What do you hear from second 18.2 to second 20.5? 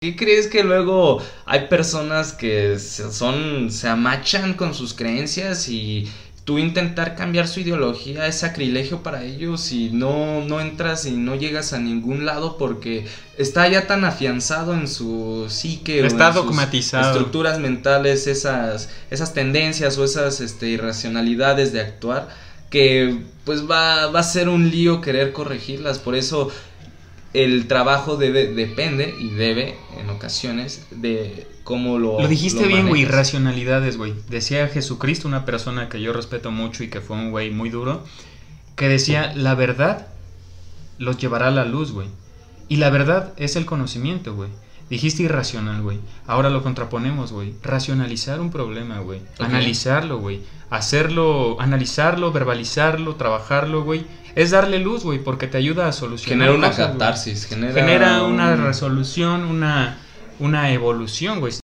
esas, esas tendencias o esas